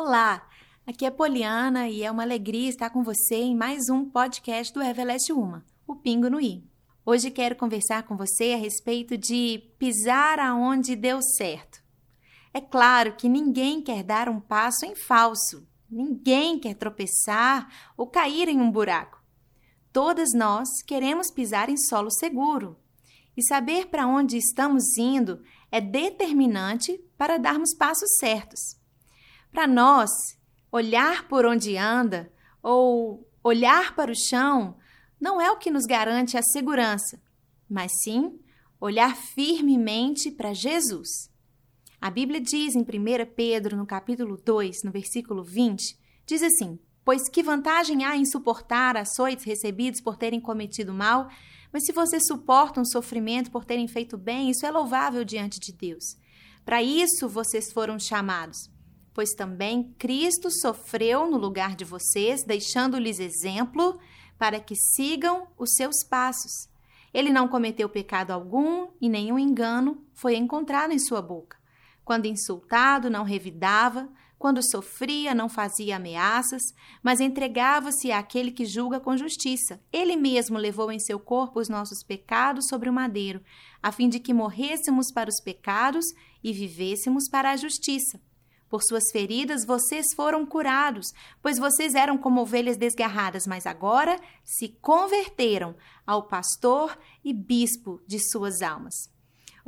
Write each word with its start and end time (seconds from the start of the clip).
Olá, 0.00 0.48
aqui 0.86 1.04
é 1.04 1.10
Poliana 1.10 1.88
e 1.88 2.04
é 2.04 2.10
uma 2.10 2.22
alegria 2.22 2.68
estar 2.68 2.88
com 2.88 3.02
você 3.02 3.34
em 3.34 3.56
mais 3.56 3.88
um 3.90 4.08
podcast 4.08 4.72
do 4.72 4.80
Everlast 4.80 5.32
Uma, 5.32 5.66
o 5.88 5.96
Pingo 5.96 6.30
no 6.30 6.40
I. 6.40 6.64
Hoje 7.04 7.32
quero 7.32 7.56
conversar 7.56 8.04
com 8.04 8.16
você 8.16 8.52
a 8.52 8.56
respeito 8.56 9.18
de 9.18 9.60
pisar 9.76 10.38
aonde 10.38 10.94
deu 10.94 11.20
certo. 11.20 11.82
É 12.54 12.60
claro 12.60 13.16
que 13.16 13.28
ninguém 13.28 13.82
quer 13.82 14.04
dar 14.04 14.28
um 14.28 14.38
passo 14.38 14.86
em 14.86 14.94
falso, 14.94 15.66
ninguém 15.90 16.60
quer 16.60 16.74
tropeçar 16.74 17.68
ou 17.96 18.06
cair 18.06 18.48
em 18.48 18.60
um 18.60 18.70
buraco. 18.70 19.20
Todas 19.92 20.28
nós 20.32 20.80
queremos 20.86 21.28
pisar 21.28 21.68
em 21.68 21.76
solo 21.76 22.12
seguro. 22.12 22.78
E 23.36 23.42
saber 23.42 23.88
para 23.88 24.06
onde 24.06 24.36
estamos 24.36 24.96
indo 24.96 25.42
é 25.72 25.80
determinante 25.80 26.96
para 27.16 27.36
darmos 27.36 27.74
passos 27.74 28.16
certos. 28.20 28.77
Para 29.58 29.66
nós, 29.66 30.08
olhar 30.70 31.26
por 31.26 31.44
onde 31.44 31.76
anda 31.76 32.32
ou 32.62 33.28
olhar 33.42 33.92
para 33.96 34.12
o 34.12 34.14
chão 34.14 34.76
não 35.20 35.40
é 35.40 35.50
o 35.50 35.56
que 35.56 35.68
nos 35.68 35.84
garante 35.84 36.38
a 36.38 36.42
segurança, 36.44 37.20
mas 37.68 37.90
sim 38.04 38.38
olhar 38.80 39.16
firmemente 39.16 40.30
para 40.30 40.54
Jesus. 40.54 41.08
A 42.00 42.08
Bíblia 42.08 42.40
diz 42.40 42.76
em 42.76 42.82
1 42.82 42.84
Pedro, 43.34 43.76
no 43.76 43.84
capítulo 43.84 44.36
2, 44.36 44.84
no 44.84 44.92
versículo 44.92 45.42
20, 45.42 45.98
diz 46.24 46.40
assim: 46.40 46.78
Pois 47.04 47.28
que 47.28 47.42
vantagem 47.42 48.04
há 48.04 48.16
em 48.16 48.26
suportar 48.26 48.96
açoites 48.96 49.44
recebidos 49.44 50.00
por 50.00 50.16
terem 50.16 50.40
cometido 50.40 50.94
mal? 50.94 51.28
Mas 51.72 51.84
se 51.84 51.90
você 51.90 52.20
suporta 52.20 52.80
um 52.80 52.84
sofrimento 52.84 53.50
por 53.50 53.64
terem 53.64 53.88
feito 53.88 54.16
bem, 54.16 54.50
isso 54.50 54.64
é 54.64 54.70
louvável 54.70 55.24
diante 55.24 55.58
de 55.58 55.72
Deus. 55.72 56.16
Para 56.64 56.80
isso 56.80 57.28
vocês 57.28 57.72
foram 57.72 57.98
chamados 57.98 58.77
pois 59.18 59.34
também 59.34 59.92
Cristo 59.98 60.48
sofreu 60.48 61.28
no 61.28 61.36
lugar 61.36 61.74
de 61.74 61.84
vocês, 61.84 62.44
deixando-lhes 62.44 63.18
exemplo 63.18 63.98
para 64.38 64.60
que 64.60 64.76
sigam 64.76 65.48
os 65.58 65.74
seus 65.74 66.04
passos. 66.08 66.68
Ele 67.12 67.32
não 67.32 67.48
cometeu 67.48 67.88
pecado 67.88 68.30
algum 68.30 68.86
e 69.00 69.08
nenhum 69.08 69.36
engano 69.36 70.06
foi 70.14 70.36
encontrado 70.36 70.92
em 70.92 71.00
sua 71.00 71.20
boca. 71.20 71.56
Quando 72.04 72.26
insultado, 72.26 73.10
não 73.10 73.24
revidava, 73.24 74.08
quando 74.38 74.62
sofria, 74.62 75.34
não 75.34 75.48
fazia 75.48 75.96
ameaças, 75.96 76.62
mas 77.02 77.18
entregava-se 77.18 78.12
àquele 78.12 78.52
que 78.52 78.64
julga 78.64 79.00
com 79.00 79.16
justiça. 79.16 79.80
Ele 79.92 80.14
mesmo 80.14 80.56
levou 80.56 80.92
em 80.92 81.00
seu 81.00 81.18
corpo 81.18 81.58
os 81.58 81.68
nossos 81.68 82.04
pecados 82.04 82.68
sobre 82.68 82.88
o 82.88 82.92
madeiro, 82.92 83.42
a 83.82 83.90
fim 83.90 84.08
de 84.08 84.20
que 84.20 84.32
morrêssemos 84.32 85.10
para 85.12 85.28
os 85.28 85.40
pecados 85.40 86.04
e 86.40 86.52
vivêssemos 86.52 87.28
para 87.28 87.50
a 87.50 87.56
justiça. 87.56 88.20
Por 88.68 88.82
suas 88.82 89.10
feridas 89.10 89.64
vocês 89.64 90.06
foram 90.14 90.44
curados, 90.44 91.06
pois 91.42 91.58
vocês 91.58 91.94
eram 91.94 92.18
como 92.18 92.42
ovelhas 92.42 92.76
desgarradas, 92.76 93.46
mas 93.46 93.66
agora 93.66 94.20
se 94.44 94.68
converteram 94.80 95.74
ao 96.06 96.24
pastor 96.24 96.98
e 97.24 97.32
bispo 97.32 98.00
de 98.06 98.18
suas 98.18 98.60
almas. 98.60 98.94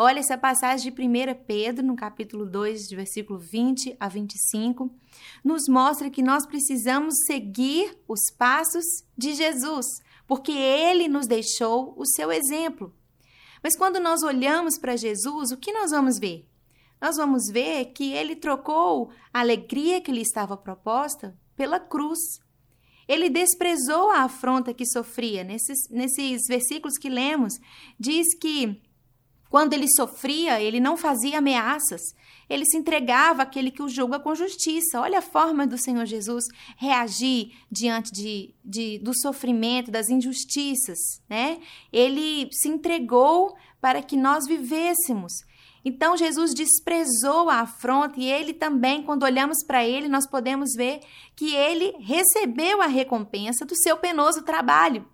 Olha 0.00 0.20
essa 0.20 0.38
passagem 0.38 0.92
de 0.92 1.02
1 1.02 1.44
Pedro, 1.44 1.84
no 1.84 1.96
capítulo 1.96 2.46
2, 2.46 2.82
de 2.82 2.94
versículo 2.94 3.38
20 3.38 3.96
a 3.98 4.08
25, 4.08 4.88
nos 5.44 5.68
mostra 5.68 6.08
que 6.08 6.22
nós 6.22 6.46
precisamos 6.46 7.14
seguir 7.26 7.98
os 8.06 8.30
passos 8.36 8.84
de 9.16 9.32
Jesus, 9.32 9.86
porque 10.26 10.52
ele 10.52 11.08
nos 11.08 11.26
deixou 11.26 11.94
o 11.96 12.06
seu 12.06 12.30
exemplo. 12.30 12.94
Mas 13.62 13.76
quando 13.76 13.98
nós 13.98 14.22
olhamos 14.22 14.78
para 14.78 14.96
Jesus, 14.96 15.50
o 15.50 15.56
que 15.56 15.72
nós 15.72 15.90
vamos 15.90 16.16
ver? 16.16 16.48
Nós 17.00 17.16
vamos 17.16 17.48
ver 17.50 17.86
que 17.86 18.12
ele 18.12 18.34
trocou 18.36 19.10
a 19.32 19.40
alegria 19.40 20.00
que 20.00 20.12
lhe 20.12 20.22
estava 20.22 20.56
proposta 20.56 21.36
pela 21.56 21.78
cruz. 21.78 22.18
Ele 23.06 23.30
desprezou 23.30 24.10
a 24.10 24.24
afronta 24.24 24.74
que 24.74 24.84
sofria. 24.84 25.42
Nesses, 25.42 25.88
nesses 25.90 26.42
versículos 26.46 26.98
que 26.98 27.08
lemos, 27.08 27.54
diz 27.98 28.26
que 28.38 28.82
quando 29.48 29.72
ele 29.72 29.86
sofria, 29.96 30.60
ele 30.60 30.78
não 30.78 30.96
fazia 30.96 31.38
ameaças, 31.38 32.02
ele 32.50 32.66
se 32.66 32.76
entregava 32.76 33.42
àquele 33.42 33.70
que 33.70 33.82
o 33.82 33.88
julga 33.88 34.18
com 34.18 34.34
justiça. 34.34 35.00
Olha 35.00 35.20
a 35.20 35.22
forma 35.22 35.66
do 35.66 35.78
Senhor 35.78 36.04
Jesus 36.04 36.44
reagir 36.76 37.52
diante 37.70 38.12
de, 38.12 38.54
de, 38.62 38.98
do 38.98 39.18
sofrimento, 39.18 39.90
das 39.90 40.10
injustiças, 40.10 40.98
né? 41.28 41.58
Ele 41.90 42.48
se 42.52 42.68
entregou 42.68 43.56
para 43.80 44.02
que 44.02 44.16
nós 44.16 44.46
vivêssemos. 44.46 45.32
Então 45.88 46.18
Jesus 46.18 46.52
desprezou 46.52 47.48
a 47.48 47.60
afronta 47.60 48.20
e 48.20 48.30
ele 48.30 48.52
também, 48.52 49.02
quando 49.02 49.22
olhamos 49.22 49.64
para 49.66 49.82
ele, 49.82 50.06
nós 50.06 50.26
podemos 50.26 50.74
ver 50.76 51.00
que 51.34 51.54
ele 51.54 51.96
recebeu 51.98 52.82
a 52.82 52.86
recompensa 52.86 53.64
do 53.64 53.74
seu 53.74 53.96
penoso 53.96 54.42
trabalho. 54.42 55.08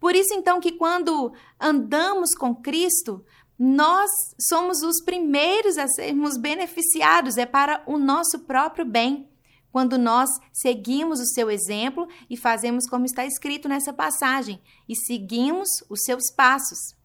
Por 0.00 0.16
isso 0.16 0.34
então 0.34 0.58
que 0.58 0.72
quando 0.72 1.32
andamos 1.60 2.34
com 2.34 2.52
Cristo, 2.52 3.24
nós 3.56 4.10
somos 4.40 4.82
os 4.82 5.00
primeiros 5.04 5.78
a 5.78 5.86
sermos 5.86 6.36
beneficiados, 6.36 7.36
é 7.36 7.46
para 7.46 7.84
o 7.86 7.96
nosso 7.96 8.40
próprio 8.40 8.84
bem. 8.84 9.28
Quando 9.70 9.96
nós 9.96 10.28
seguimos 10.52 11.20
o 11.20 11.26
seu 11.26 11.48
exemplo 11.48 12.08
e 12.28 12.36
fazemos 12.36 12.88
como 12.88 13.04
está 13.04 13.24
escrito 13.24 13.68
nessa 13.68 13.92
passagem, 13.92 14.60
e 14.88 14.96
seguimos 14.96 15.68
os 15.88 16.02
seus 16.02 16.28
passos. 16.34 16.96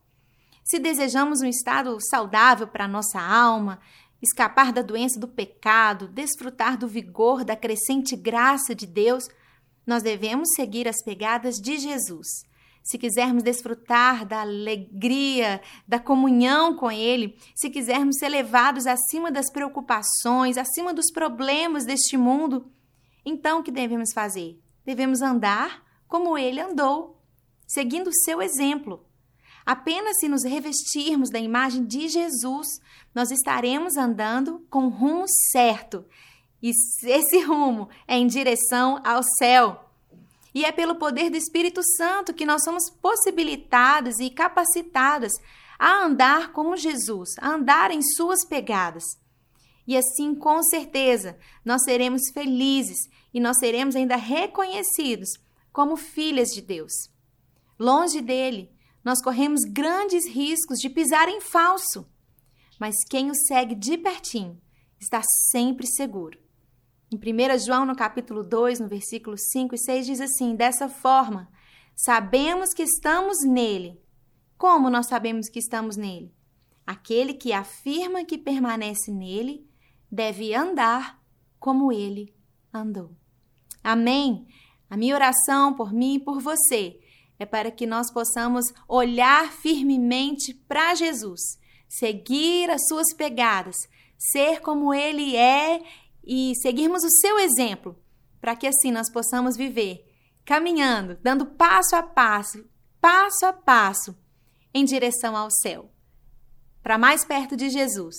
Se 0.64 0.80
desejamos 0.80 1.42
um 1.42 1.48
estado 1.48 1.98
saudável 2.10 2.68
para 2.68 2.86
a 2.86 2.88
nossa 2.88 3.20
alma, 3.20 3.80
escapar 4.22 4.72
da 4.72 4.82
doença 4.82 5.20
do 5.20 5.28
pecado, 5.28 6.08
desfrutar 6.08 6.78
do 6.78 6.88
vigor 6.88 7.44
da 7.44 7.56
crescente 7.56 8.16
graça 8.16 8.76
de 8.76 8.86
Deus, 8.86 9.28
nós 9.86 10.04
devemos 10.04 10.50
seguir 10.56 10.88
as 10.88 11.04
pegadas 11.04 11.56
de 11.56 11.78
Jesus. 11.78 12.28
Se 12.84 12.98
quisermos 12.98 13.44
desfrutar 13.44 14.26
da 14.26 14.42
alegria, 14.42 15.62
da 15.88 16.00
comunhão 16.00 16.76
com 16.76 16.92
Ele, 16.92 17.38
se 17.56 17.70
quisermos 17.70 18.18
ser 18.18 18.30
levados 18.30 18.88
acima 18.88 19.32
das 19.32 19.52
preocupações, 19.52 20.58
acima 20.58 20.94
dos 20.94 21.12
problemas 21.12 21.86
deste 21.86 22.18
mundo, 22.18 22.72
então 23.24 23.60
o 23.60 23.64
que 23.64 23.72
devemos 23.72 24.14
fazer? 24.14 24.60
Devemos 24.84 25.22
andar 25.22 25.84
como 26.08 26.38
Ele 26.38 26.60
andou, 26.60 27.22
seguindo 27.68 28.08
o 28.08 28.14
seu 28.24 28.42
exemplo. 28.42 29.06
Apenas 29.66 30.18
se 30.20 30.28
nos 30.28 30.44
revestirmos 30.44 31.30
da 31.30 31.40
imagem 31.40 31.86
de 31.86 32.08
Jesus, 32.08 32.68
nós 33.14 33.32
estaremos 33.32 33.96
andando 33.96 34.66
com 34.70 34.86
o 34.86 34.90
rumo 34.90 35.26
certo. 35.52 36.06
E 36.62 36.72
esse 37.04 37.42
rumo 37.42 37.90
é 38.08 38.16
em 38.18 38.28
direção 38.28 39.02
ao 39.04 39.22
céu. 39.38 39.90
E 40.54 40.66
é 40.66 40.72
pelo 40.72 40.96
poder 40.96 41.30
do 41.30 41.38
Espírito 41.38 41.82
Santo 41.96 42.34
que 42.34 42.46
nós 42.46 42.64
somos 42.64 42.90
possibilitados 42.90 44.20
e 44.20 44.30
capacitadas 44.30 45.32
a 45.80 46.04
andar 46.04 46.52
como 46.52 46.78
Jesus, 46.78 47.30
a 47.40 47.50
andar 47.50 47.90
em 47.92 48.02
suas 48.02 48.46
pegadas. 48.46 49.04
E 49.88 49.98
assim, 49.98 50.36
com 50.36 50.62
certeza, 50.64 51.38
nós 51.66 51.84
seremos 51.84 52.22
felizes 52.34 53.00
e 53.34 53.40
nós 53.40 53.58
seremos 53.58 53.96
ainda 53.96 54.16
reconhecidos 54.16 55.30
como 55.72 55.96
filhas 55.96 56.50
de 56.50 56.62
Deus. 56.62 56.92
Longe 57.80 58.22
dele, 58.22 58.70
nós 59.04 59.22
corremos 59.22 59.62
grandes 59.62 60.28
riscos 60.28 60.80
de 60.80 60.90
pisar 60.90 61.28
em 61.28 61.42
falso. 61.42 62.08
Mas 62.80 62.96
quem 63.10 63.30
o 63.30 63.36
segue 63.36 63.76
de 63.76 63.98
pertinho 63.98 64.60
está 65.00 65.22
sempre 65.52 65.88
seguro. 65.88 66.40
Em 67.12 67.18
1 67.18 67.60
João, 67.60 67.86
no 67.86 67.96
capítulo 67.96 68.44
2, 68.44 68.80
no 68.80 68.88
versículo 68.88 69.38
5 69.38 69.76
e 69.76 69.78
6, 69.78 70.06
diz 70.06 70.22
assim: 70.22 70.56
Dessa 70.56 70.88
forma, 70.88 71.50
sabemos 71.96 72.74
que 72.74 72.84
estamos 72.84 73.38
nele. 73.46 74.00
Como 74.58 74.90
nós 74.90 75.08
sabemos 75.08 75.50
que 75.50 75.60
estamos 75.60 75.98
nele? 75.98 76.34
Aquele 76.86 77.34
que 77.34 77.52
afirma 77.52 78.24
que 78.24 78.38
permanece 78.38 79.12
nele 79.12 79.68
deve 80.10 80.54
andar 80.54 81.22
como 81.60 81.92
ele 81.92 82.34
andou. 82.74 83.12
Amém? 83.84 84.48
A 84.90 84.96
minha 84.96 85.16
oração 85.16 85.74
por 85.74 85.92
mim 85.92 86.16
e 86.16 86.20
por 86.20 86.40
você 86.40 87.00
é 87.42 87.46
para 87.46 87.72
que 87.72 87.88
nós 87.88 88.12
possamos 88.12 88.66
olhar 88.88 89.52
firmemente 89.52 90.54
para 90.54 90.94
Jesus, 90.94 91.42
seguir 91.90 92.70
as 92.70 92.86
suas 92.88 93.16
pegadas, 93.16 93.76
ser 94.16 94.62
como 94.62 94.94
ele 94.94 95.36
é 95.36 95.82
e 96.24 96.54
seguirmos 96.62 97.04
o 97.04 97.10
seu 97.10 97.40
exemplo, 97.40 98.00
para 98.40 98.56
que 98.56 98.68
assim 98.68 98.92
nós 98.92 99.12
possamos 99.12 99.58
viver 99.58 100.06
caminhando, 100.46 101.18
dando 101.20 101.48
passo 101.48 101.96
a 101.96 102.04
passo, 102.04 102.64
passo 103.00 103.44
a 103.48 103.52
passo 103.52 104.16
em 104.72 104.86
direção 104.86 105.36
ao 105.36 105.50
céu, 105.50 105.92
para 106.84 107.00
mais 107.00 107.26
perto 107.26 107.58
de 107.58 107.72
Jesus. 107.72 108.16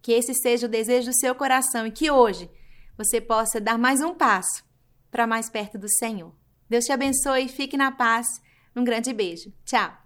Que 0.00 0.12
esse 0.12 0.32
seja 0.32 0.66
o 0.66 0.70
desejo 0.70 1.10
do 1.10 1.16
seu 1.18 1.34
coração 1.34 1.86
e 1.86 1.92
que 1.92 2.10
hoje 2.10 2.50
você 2.96 3.20
possa 3.20 3.60
dar 3.60 3.76
mais 3.76 4.00
um 4.00 4.14
passo 4.14 4.64
para 5.10 5.26
mais 5.26 5.50
perto 5.50 5.78
do 5.78 5.88
Senhor. 5.98 6.34
Deus 6.66 6.86
te 6.86 6.92
abençoe, 6.92 7.46
fique 7.48 7.76
na 7.76 7.92
paz 7.92 8.26
um 8.76 8.84
grande 8.84 9.12
beijo. 9.12 9.52
Tchau! 9.64 10.03